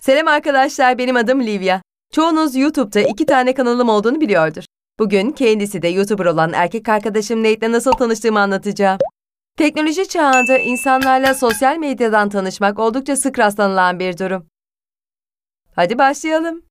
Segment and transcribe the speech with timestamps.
[0.00, 1.82] Selam arkadaşlar, benim adım Livia.
[2.12, 4.64] Çoğunuz YouTube'da iki tane kanalım olduğunu biliyordur.
[4.98, 8.98] Bugün kendisi de YouTuber olan erkek arkadaşım Nate'le nasıl tanıştığımı anlatacağım.
[9.58, 14.46] Teknoloji çağında insanlarla sosyal medyadan tanışmak oldukça sık rastlanılan bir durum.
[15.76, 16.62] Hadi başlayalım.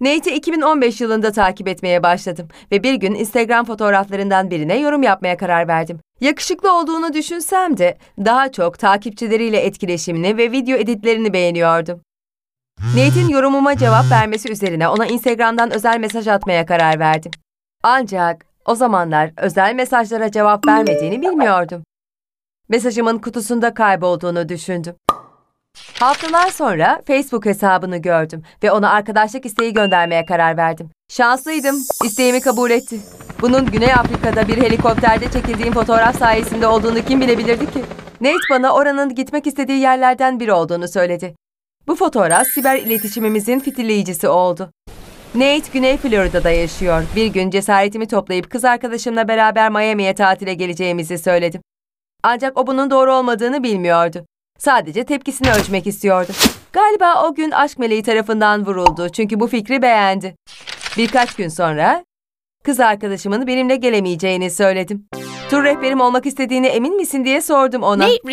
[0.00, 5.68] Nate'i 2015 yılında takip etmeye başladım ve bir gün Instagram fotoğraflarından birine yorum yapmaya karar
[5.68, 6.00] verdim.
[6.20, 12.00] Yakışıklı olduğunu düşünsem de daha çok takipçileriyle etkileşimini ve video editlerini beğeniyordum.
[12.96, 17.32] Nate'in yorumuma cevap vermesi üzerine ona Instagram'dan özel mesaj atmaya karar verdim.
[17.82, 21.82] Ancak o zamanlar özel mesajlara cevap vermediğini bilmiyordum.
[22.68, 24.94] Mesajımın kutusunda kaybolduğunu düşündüm.
[26.00, 30.90] Haftalar sonra Facebook hesabını gördüm ve ona arkadaşlık isteği göndermeye karar verdim.
[31.08, 33.00] Şanslıydım, isteğimi kabul etti.
[33.40, 37.82] Bunun Güney Afrika'da bir helikopterde çekildiğim fotoğraf sayesinde olduğunu kim bilebilirdi ki?
[38.20, 41.34] Nate bana oranın gitmek istediği yerlerden biri olduğunu söyledi.
[41.90, 44.70] Bu fotoğraf siber iletişimimizin fitilleyicisi oldu.
[45.34, 47.02] Nate Güney Florida'da yaşıyor.
[47.16, 51.62] Bir gün cesaretimi toplayıp kız arkadaşımla beraber Miami'ye tatile geleceğimizi söyledim.
[52.22, 54.26] Ancak o bunun doğru olmadığını bilmiyordu.
[54.58, 56.32] Sadece tepkisini ölçmek istiyordu.
[56.72, 60.36] Galiba o gün aşk meleği tarafından vuruldu çünkü bu fikri beğendi.
[60.96, 62.04] Birkaç gün sonra
[62.64, 65.06] kız arkadaşımın benimle gelemeyeceğini söyledim.
[65.50, 68.04] Tur rehberim olmak istediğine emin misin diye sordum ona.
[68.04, 68.28] Nate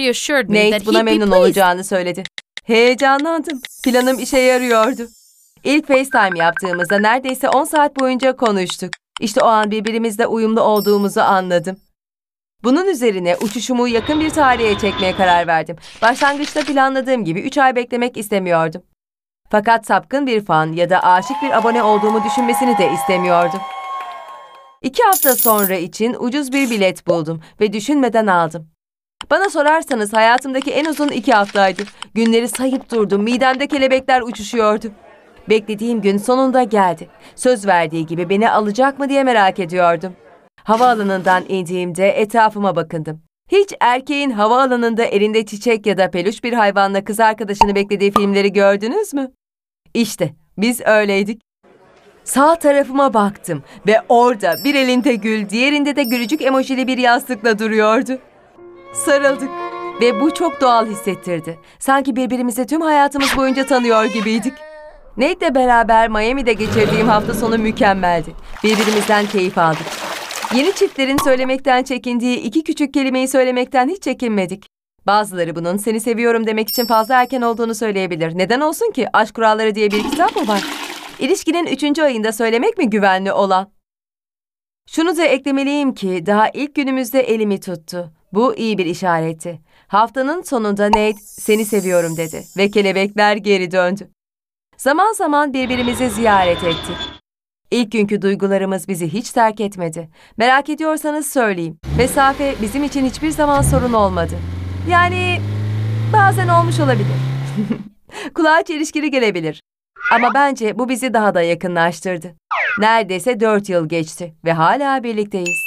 [0.72, 2.24] Nate buna memnun olacağını söyledi.
[2.68, 3.62] Heyecanlandım.
[3.84, 5.02] Planım işe yarıyordu.
[5.64, 8.90] İlk FaceTime yaptığımızda neredeyse 10 saat boyunca konuştuk.
[9.22, 11.78] İşte o an birbirimizle uyumlu olduğumuzu anladım.
[12.64, 15.76] Bunun üzerine uçuşumu yakın bir tarihe çekmeye karar verdim.
[16.02, 18.82] Başlangıçta planladığım gibi 3 ay beklemek istemiyordum.
[19.50, 23.62] Fakat sapkın bir fan ya da aşık bir abone olduğumu düşünmesini de istemiyordum.
[24.82, 28.77] İki hafta sonra için ucuz bir bilet buldum ve düşünmeden aldım.
[29.32, 31.84] Bana sorarsanız hayatımdaki en uzun iki haftaydı.
[32.14, 34.92] Günleri sayıp durdum, midemde kelebekler uçuşuyordu.
[35.50, 37.08] Beklediğim gün sonunda geldi.
[37.36, 40.14] Söz verdiği gibi beni alacak mı diye merak ediyordum.
[40.64, 43.22] Havaalanından indiğimde etrafıma bakındım.
[43.52, 49.14] Hiç erkeğin havaalanında elinde çiçek ya da peluş bir hayvanla kız arkadaşını beklediği filmleri gördünüz
[49.14, 49.32] mü?
[49.94, 51.42] İşte biz öyleydik.
[52.24, 58.20] Sağ tarafıma baktım ve orada bir elinde gül, diğerinde de gülücük emojili bir yastıkla duruyordu.
[59.06, 59.50] Sarıldık
[60.02, 61.60] ve bu çok doğal hissettirdi.
[61.80, 64.54] Sanki birbirimizi tüm hayatımız boyunca tanıyor gibiydik.
[65.18, 68.32] Nate'le beraber Miami'de geçirdiğim hafta sonu mükemmeldi.
[68.64, 69.88] Birbirimizden keyif aldık.
[70.56, 74.68] Yeni çiftlerin söylemekten çekindiği iki küçük kelimeyi söylemekten hiç çekinmedik.
[75.08, 78.38] Bazıları bunun seni seviyorum demek için fazla erken olduğunu söyleyebilir.
[78.38, 79.08] Neden olsun ki?
[79.14, 80.64] Aşk kuralları diye bir kitap mı var?
[81.20, 83.72] İlişkinin üçüncü ayında söylemek mi güvenli olan?
[84.90, 88.17] Şunu da eklemeliyim ki daha ilk günümüzde elimi tuttu.
[88.34, 89.60] Bu iyi bir işaretti.
[89.88, 94.10] Haftanın sonunda Nate seni seviyorum dedi ve kelebekler geri döndü.
[94.78, 96.98] Zaman zaman birbirimizi ziyaret ettik.
[97.72, 100.10] İlk günkü duygularımız bizi hiç terk etmedi.
[100.38, 101.78] Merak ediyorsanız söyleyeyim.
[101.98, 104.34] Mesafe bizim için hiçbir zaman sorun olmadı.
[104.90, 105.40] Yani
[106.14, 107.18] bazen olmuş olabilir.
[108.34, 109.62] Kulağa çelişkili gelebilir.
[110.12, 112.36] Ama bence bu bizi daha da yakınlaştırdı.
[112.80, 115.67] Neredeyse dört yıl geçti ve hala birlikteyiz.